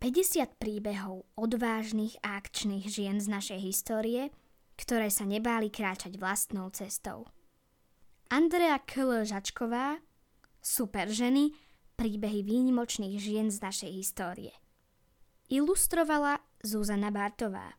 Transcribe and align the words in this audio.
50 0.00 0.56
príbehov 0.56 1.28
odvážnych 1.36 2.16
a 2.24 2.40
akčných 2.40 2.88
žien 2.88 3.20
z 3.20 3.28
našej 3.28 3.60
histórie, 3.60 4.32
ktoré 4.80 5.12
sa 5.12 5.28
nebáli 5.28 5.68
kráčať 5.68 6.16
vlastnou 6.16 6.72
cestou. 6.72 7.28
Andrea 8.32 8.80
K. 8.80 9.28
Žačková, 9.28 10.00
Super 10.64 11.04
ženy, 11.04 11.52
príbehy 12.00 12.40
výnimočných 12.40 13.20
žien 13.20 13.52
z 13.52 13.60
našej 13.60 13.92
histórie. 13.92 14.56
Ilustrovala 15.52 16.40
Zuzana 16.64 17.12
Bartová. 17.12 17.76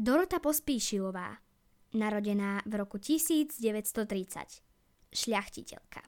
Dorota 0.00 0.40
Pospíšilová, 0.40 1.44
narodená 1.92 2.64
v 2.64 2.72
roku 2.72 2.96
1930, 2.96 4.64
šľachtiteľka. 5.12 6.00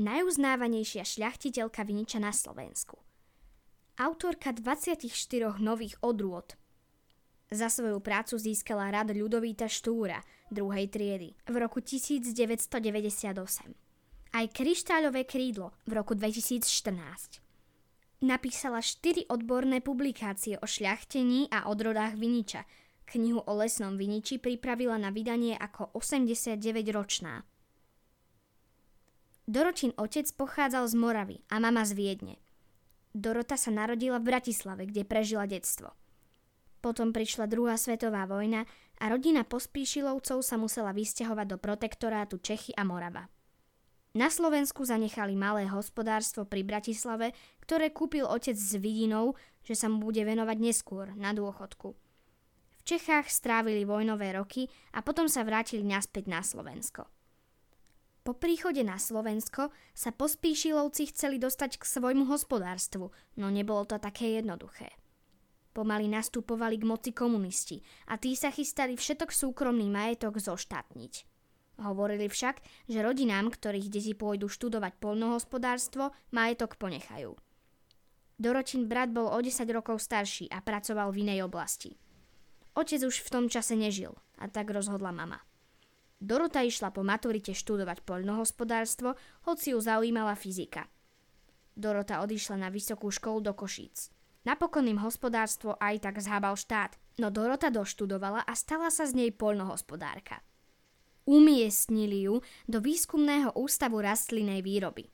Najuznávanejšia 0.00 1.04
šľachtiteľka 1.04 1.84
Viniča 1.84 2.16
na 2.24 2.32
Slovensku– 2.32 2.96
autorka 3.98 4.52
24 4.52 5.04
nových 5.60 5.96
odrôd. 6.00 6.56
Za 7.52 7.68
svoju 7.68 8.00
prácu 8.00 8.40
získala 8.40 8.88
rad 8.88 9.12
Ľudovíta 9.12 9.68
Štúra 9.68 10.24
druhej 10.48 10.88
triedy 10.88 11.36
v 11.48 11.54
roku 11.60 11.84
1998. 11.84 12.32
Aj 14.32 14.46
Kryštáľové 14.48 15.28
krídlo 15.28 15.76
v 15.84 15.92
roku 16.00 16.16
2014. 16.16 17.44
Napísala 18.24 18.80
4 18.80 19.28
odborné 19.28 19.84
publikácie 19.84 20.56
o 20.56 20.64
šľachtení 20.64 21.52
a 21.52 21.68
odrodách 21.68 22.16
Viniča. 22.16 22.64
Knihu 23.04 23.44
o 23.44 23.52
lesnom 23.58 24.00
Viniči 24.00 24.40
pripravila 24.40 24.96
na 24.96 25.12
vydanie 25.12 25.52
ako 25.58 25.92
89-ročná. 25.92 27.44
Doročin 29.44 29.92
otec 29.98 30.24
pochádzal 30.32 30.86
z 30.88 30.94
Moravy 30.96 31.36
a 31.50 31.60
mama 31.60 31.82
z 31.84 31.92
Viedne. 31.98 32.40
Dorota 33.12 33.60
sa 33.60 33.68
narodila 33.68 34.16
v 34.16 34.32
Bratislave, 34.32 34.88
kde 34.88 35.04
prežila 35.04 35.44
detstvo. 35.44 35.92
Potom 36.82 37.14
prišla 37.14 37.46
druhá 37.46 37.78
svetová 37.78 38.26
vojna 38.26 38.66
a 38.98 39.04
rodina 39.06 39.46
Pospíšilovcov 39.46 40.42
sa 40.42 40.56
musela 40.58 40.90
vysťahovať 40.90 41.46
do 41.46 41.56
protektorátu 41.60 42.42
Čechy 42.42 42.74
a 42.74 42.82
Morava. 42.82 43.30
Na 44.12 44.28
Slovensku 44.28 44.84
zanechali 44.84 45.32
malé 45.32 45.64
hospodárstvo 45.72 46.44
pri 46.44 46.66
Bratislave, 46.66 47.32
ktoré 47.64 47.94
kúpil 47.94 48.28
otec 48.28 48.52
s 48.52 48.76
vidinou, 48.76 49.38
že 49.64 49.72
sa 49.72 49.88
mu 49.88 50.04
bude 50.04 50.20
venovať 50.20 50.58
neskôr, 50.60 51.16
na 51.16 51.32
dôchodku. 51.32 51.96
V 51.96 52.82
Čechách 52.84 53.30
strávili 53.30 53.86
vojnové 53.86 54.34
roky 54.36 54.66
a 54.92 55.00
potom 55.00 55.30
sa 55.30 55.46
vrátili 55.46 55.86
naspäť 55.86 56.28
na 56.28 56.42
Slovensko. 56.42 57.08
Po 58.22 58.38
príchode 58.38 58.86
na 58.86 59.02
Slovensko 59.02 59.74
sa 59.90 60.14
pospíšilovci 60.14 61.10
chceli 61.10 61.42
dostať 61.42 61.82
k 61.82 61.84
svojmu 61.84 62.30
hospodárstvu, 62.30 63.10
no 63.34 63.46
nebolo 63.50 63.82
to 63.82 63.98
také 63.98 64.38
jednoduché. 64.38 64.94
Pomaly 65.74 66.06
nastupovali 66.06 66.78
k 66.78 66.86
moci 66.86 67.10
komunisti 67.10 67.82
a 68.06 68.14
tí 68.22 68.38
sa 68.38 68.54
chystali 68.54 68.94
všetok 68.94 69.34
súkromný 69.34 69.90
majetok 69.90 70.38
zoštátniť. 70.38 71.26
Hovorili 71.82 72.30
však, 72.30 72.62
že 72.86 73.02
rodinám, 73.02 73.50
ktorých 73.50 73.90
deti 73.90 74.14
pôjdu 74.14 74.46
študovať 74.46 75.02
poľnohospodárstvo, 75.02 76.14
majetok 76.30 76.78
ponechajú. 76.78 77.34
Doročin 78.38 78.86
brat 78.86 79.10
bol 79.10 79.26
o 79.26 79.38
10 79.42 79.66
rokov 79.74 79.98
starší 79.98 80.46
a 80.52 80.62
pracoval 80.62 81.10
v 81.10 81.26
inej 81.26 81.42
oblasti. 81.42 81.98
Otec 82.78 83.02
už 83.02 83.26
v 83.26 83.32
tom 83.32 83.44
čase 83.50 83.74
nežil 83.74 84.14
a 84.38 84.46
tak 84.46 84.70
rozhodla 84.70 85.10
mama. 85.10 85.42
Dorota 86.22 86.62
išla 86.62 86.94
po 86.94 87.02
maturite 87.02 87.50
študovať 87.50 88.06
poľnohospodárstvo, 88.06 89.18
hoci 89.42 89.74
ju 89.74 89.82
zaujímala 89.82 90.38
fyzika. 90.38 90.86
Dorota 91.74 92.22
odišla 92.22 92.62
na 92.62 92.68
vysokú 92.70 93.10
školu 93.10 93.42
do 93.42 93.52
Košíc. 93.58 94.06
Napokon 94.46 94.86
im 94.86 95.02
hospodárstvo 95.02 95.74
aj 95.82 96.06
tak 96.06 96.22
zhábal 96.22 96.54
štát, 96.54 96.94
no 97.18 97.34
Dorota 97.34 97.74
doštudovala 97.74 98.46
a 98.46 98.54
stala 98.54 98.94
sa 98.94 99.02
z 99.02 99.18
nej 99.18 99.30
poľnohospodárka. 99.34 100.46
Umiestnili 101.26 102.30
ju 102.30 102.38
do 102.70 102.78
výskumného 102.78 103.58
ústavu 103.58 103.98
rastlinej 103.98 104.62
výroby. 104.62 105.10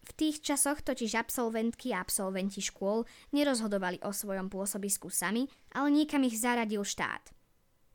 V 0.00 0.10
tých 0.16 0.40
časoch 0.40 0.80
totiž 0.80 1.12
absolventky 1.12 1.92
a 1.92 2.00
absolventi 2.00 2.64
škôl 2.64 3.04
nerozhodovali 3.36 4.00
o 4.00 4.16
svojom 4.16 4.48
pôsobisku 4.48 5.12
sami, 5.12 5.44
ale 5.76 5.92
niekam 5.92 6.24
ich 6.24 6.40
zaradil 6.40 6.88
štát– 6.88 7.20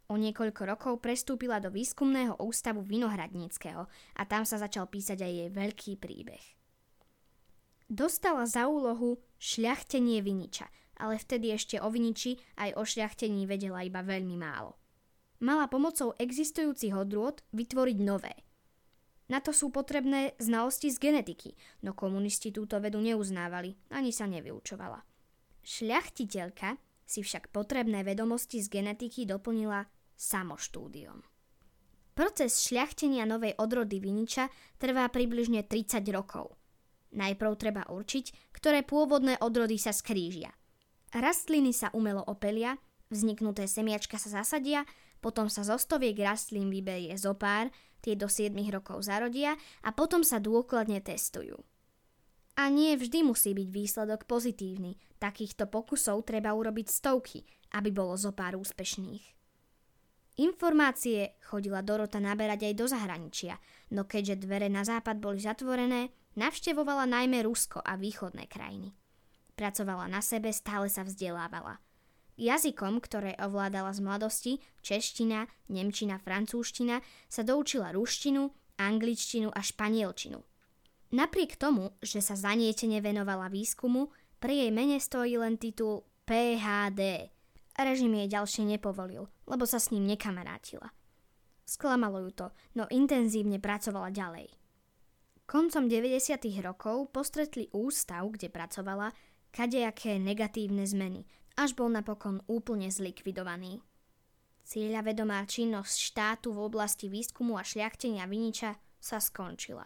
O 0.07 0.15
niekoľko 0.15 0.63
rokov 0.63 0.93
prestúpila 1.03 1.59
do 1.59 1.67
výskumného 1.67 2.39
ústavu 2.39 2.79
Vinohradníckého 2.79 3.91
a 3.91 4.21
tam 4.23 4.47
sa 4.47 4.55
začal 4.55 4.87
písať 4.87 5.19
aj 5.19 5.31
jej 5.35 5.49
veľký 5.51 5.91
príbeh. 5.99 6.43
Dostala 7.91 8.47
za 8.47 8.71
úlohu 8.71 9.19
šľachtenie 9.39 10.23
viniča, 10.23 10.71
ale 10.99 11.19
vtedy 11.19 11.51
ešte 11.51 11.75
o 11.83 11.91
viniči 11.91 12.39
aj 12.55 12.79
o 12.79 12.83
šľachtení 12.87 13.43
vedela 13.47 13.83
iba 13.83 13.99
veľmi 13.99 14.35
málo. 14.39 14.79
Mala 15.43 15.67
pomocou 15.67 16.15
existujúcich 16.15 16.95
odrôd 16.95 17.43
vytvoriť 17.51 17.97
nové. 17.99 18.33
Na 19.27 19.43
to 19.43 19.51
sú 19.51 19.75
potrebné 19.75 20.39
znalosti 20.39 20.87
z 20.87 21.03
genetiky, 21.03 21.51
no 21.83 21.91
komunisti 21.91 22.55
túto 22.55 22.79
vedu 22.79 23.03
neuznávali, 23.03 23.75
ani 23.91 24.15
sa 24.15 24.23
nevyučovala. 24.23 25.03
Šľachtiteľka 25.67 26.79
si 27.03 27.23
však 27.23 27.51
potrebné 27.51 28.07
vedomosti 28.07 28.63
z 28.63 28.71
genetiky 28.71 29.27
doplnila 29.27 29.83
samoštúdiom. 30.17 31.21
Proces 32.17 32.65
šľachtenia 32.65 33.29
novej 33.29 33.53
odrody 33.61 34.01
viniča 34.01 34.49
trvá 34.81 35.05
približne 35.13 35.61
30 35.61 36.01
rokov. 36.09 36.57
Najprv 37.13 37.53
treba 37.55 37.85
určiť, 37.85 38.57
ktoré 38.57 38.81
pôvodné 38.81 39.37
odrody 39.37 39.77
sa 39.77 39.93
skrížia. 39.93 40.49
Rastliny 41.13 41.71
sa 41.71 41.93
umelo 41.93 42.25
opelia, 42.25 42.75
vzniknuté 43.13 43.69
semiačka 43.69 44.17
sa 44.17 44.41
zasadia, 44.41 44.83
potom 45.21 45.47
sa 45.47 45.61
zo 45.61 45.77
stoviek 45.77 46.17
rastlín 46.19 46.73
vyberie 46.73 47.13
zopár, 47.15 47.69
tie 48.01 48.17
do 48.17 48.25
7 48.25 48.53
rokov 48.73 49.05
zarodia 49.05 49.53
a 49.85 49.93
potom 49.93 50.25
sa 50.25 50.41
dôkladne 50.41 50.99
testujú. 51.05 51.61
A 52.57 52.73
nie 52.73 52.97
vždy 52.97 53.21
musí 53.21 53.53
byť 53.53 53.69
výsledok 53.69 54.25
pozitívny. 54.25 54.97
Takýchto 55.21 55.69
pokusov 55.69 56.25
treba 56.25 56.57
urobiť 56.57 56.89
stovky, 56.89 57.45
aby 57.77 57.93
bolo 57.93 58.17
zopár 58.17 58.57
úspešných. 58.57 59.36
Informácie 60.37 61.33
chodila 61.41 61.81
Dorota 61.81 62.21
naberať 62.21 62.69
aj 62.69 62.73
do 62.77 62.85
zahraničia, 62.85 63.57
no 63.89 64.05
keďže 64.05 64.45
dvere 64.45 64.69
na 64.69 64.85
západ 64.85 65.17
boli 65.17 65.41
zatvorené, 65.41 66.13
navštevovala 66.37 67.09
najmä 67.09 67.41
Rusko 67.41 67.81
a 67.81 67.97
východné 67.97 68.45
krajiny. 68.45 68.93
Pracovala 69.57 70.05
na 70.05 70.21
sebe, 70.21 70.53
stále 70.53 70.93
sa 70.93 71.01
vzdelávala. 71.01 71.81
Jazykom, 72.37 73.01
ktoré 73.01 73.33
ovládala 73.41 73.89
z 73.97 73.99
mladosti, 74.05 74.53
čeština, 74.85 75.49
nemčina, 75.73 76.21
francúzština, 76.21 77.01
sa 77.25 77.41
doučila 77.41 77.89
ruštinu, 77.89 78.53
angličtinu 78.77 79.49
a 79.49 79.65
španielčinu. 79.65 80.37
Napriek 81.17 81.57
tomu, 81.57 81.97
že 82.05 82.21
sa 82.21 82.37
zanietene 82.37 83.01
venovala 83.01 83.49
výskumu, 83.49 84.13
pri 84.37 84.69
jej 84.69 84.71
mene 84.75 85.01
stojí 85.01 85.33
len 85.41 85.57
titul 85.57 86.05
PHD, 86.29 87.33
Režim 87.77 88.09
jej 88.17 88.25
ďalšie 88.25 88.65
nepovolil, 88.65 89.29
lebo 89.45 89.69
sa 89.69 89.77
s 89.77 89.93
ním 89.93 90.09
nekamarátila. 90.09 90.89
Sklamalo 91.61 92.25
ju 92.25 92.31
to, 92.33 92.47
no 92.73 92.89
intenzívne 92.89 93.61
pracovala 93.61 94.09
ďalej. 94.09 94.49
Koncom 95.45 95.85
90. 95.85 96.41
rokov 96.65 97.13
postretli 97.13 97.69
ústav, 97.71 98.25
kde 98.33 98.49
pracovala, 98.49 99.13
kadejaké 99.53 100.17
negatívne 100.17 100.89
zmeny, 100.89 101.29
až 101.53 101.77
bol 101.77 101.93
napokon 101.93 102.41
úplne 102.49 102.89
zlikvidovaný. 102.89 103.79
Cieľavedomá 104.67 105.45
činnosť 105.47 105.95
štátu 106.01 106.57
v 106.57 106.65
oblasti 106.65 107.07
výskumu 107.07 107.61
a 107.61 107.63
šľachtenia 107.63 108.25
viniča 108.25 108.75
sa 108.97 109.21
skončila. 109.21 109.85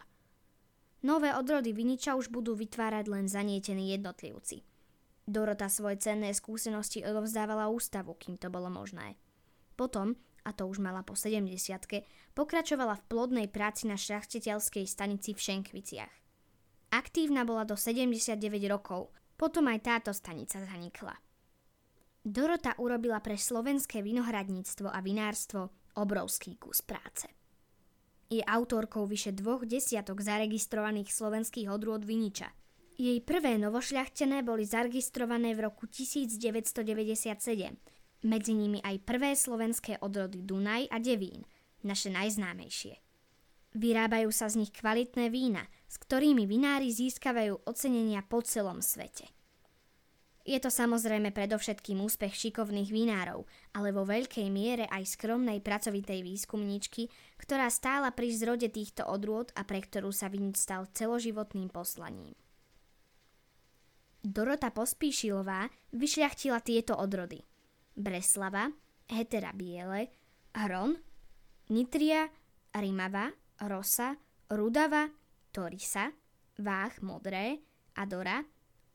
Nové 1.04 1.36
odrody 1.36 1.76
viniča 1.76 2.16
už 2.16 2.32
budú 2.32 2.56
vytvárať 2.56 3.06
len 3.12 3.28
zanietení 3.28 3.92
jednotlivci– 3.94 4.64
Dorota 5.32 5.72
svoje 5.72 5.96
cenné 6.04 6.36
skúsenosti 6.36 7.08
odovzdávala 7.08 7.72
ústavu, 7.72 8.20
kým 8.20 8.36
to 8.36 8.52
bolo 8.52 8.68
možné. 8.68 9.16
Potom, 9.80 10.20
a 10.44 10.52
to 10.52 10.68
už 10.68 10.84
mala 10.84 11.08
po 11.08 11.16
70 11.16 11.56
pokračovala 12.36 13.00
v 13.00 13.06
plodnej 13.08 13.48
práci 13.48 13.88
na 13.88 13.96
šľachtiteľskej 13.96 14.84
stanici 14.84 15.32
v 15.32 15.40
Šenkviciach. 15.40 16.14
Aktívna 16.92 17.48
bola 17.48 17.64
do 17.64 17.80
79 17.80 18.36
rokov, 18.68 19.16
potom 19.40 19.72
aj 19.72 19.80
táto 19.88 20.12
stanica 20.12 20.60
zanikla. 20.68 21.16
Dorota 22.20 22.76
urobila 22.76 23.24
pre 23.24 23.40
slovenské 23.40 24.04
vinohradníctvo 24.04 24.92
a 24.92 25.00
vinárstvo 25.00 25.72
obrovský 25.96 26.60
kus 26.60 26.84
práce. 26.84 27.32
Je 28.28 28.44
autorkou 28.44 29.08
vyše 29.08 29.32
dvoch 29.32 29.64
desiatok 29.64 30.20
zaregistrovaných 30.20 31.08
slovenských 31.08 31.72
odrôd 31.72 32.04
viniča– 32.04 32.52
jej 33.02 33.20
prvé 33.26 33.58
novošľachtené 33.58 34.46
boli 34.46 34.62
zaregistrované 34.62 35.58
v 35.58 35.66
roku 35.66 35.90
1997, 35.90 36.78
medzi 38.22 38.54
nimi 38.54 38.78
aj 38.86 39.02
prvé 39.02 39.34
slovenské 39.34 39.98
odrody 40.06 40.46
Dunaj 40.46 40.86
a 40.94 41.02
Devín, 41.02 41.42
naše 41.82 42.14
najznámejšie. 42.14 43.02
Vyrábajú 43.74 44.30
sa 44.30 44.52
z 44.52 44.62
nich 44.62 44.72
kvalitné 44.76 45.34
vína, 45.34 45.66
s 45.90 45.98
ktorými 45.98 46.46
vinári 46.46 46.94
získavajú 46.94 47.66
ocenenia 47.66 48.22
po 48.22 48.46
celom 48.46 48.86
svete. 48.86 49.32
Je 50.42 50.58
to 50.58 50.74
samozrejme 50.74 51.30
predovšetkým 51.34 52.02
úspech 52.02 52.34
šikovných 52.34 52.90
vinárov, 52.90 53.46
ale 53.78 53.94
vo 53.94 54.06
veľkej 54.06 54.50
miere 54.50 54.90
aj 54.90 55.18
skromnej 55.18 55.62
pracovitej 55.62 56.26
výskumníčky, 56.26 57.10
ktorá 57.38 57.70
stála 57.70 58.10
pri 58.10 58.34
zrode 58.34 58.70
týchto 58.70 59.06
odrôd 59.06 59.54
a 59.54 59.62
pre 59.62 59.86
ktorú 59.86 60.10
sa 60.10 60.34
vinič 60.34 60.58
stal 60.58 60.90
celoživotným 60.90 61.70
poslaním. 61.70 62.34
Dorota 64.22 64.70
Pospíšilová 64.70 65.66
vyšľachtila 65.98 66.62
tieto 66.62 66.94
odrody. 66.94 67.42
Breslava, 67.98 68.70
Hetera 69.10 69.50
Biele, 69.52 70.14
Hron, 70.54 70.94
Nitria, 71.74 72.30
Rimava, 72.78 73.34
Rosa, 73.66 74.16
Rudava, 74.54 75.10
Torisa, 75.50 76.14
Váh 76.62 76.94
Modré, 77.02 77.60
Adora, 77.98 78.46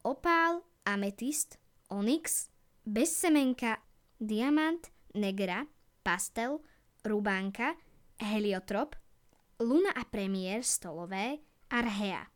Opál, 0.06 0.62
ametist, 0.86 1.58
onyx, 1.90 2.48
bezsemenka, 2.86 3.82
diamant, 4.18 4.86
negra, 5.14 5.66
pastel, 6.02 6.62
rubánka, 7.02 7.74
heliotrop, 8.22 8.94
luna 9.58 9.90
a 9.90 10.04
premiér 10.04 10.62
stolové, 10.62 11.38
arhea. 11.68 12.35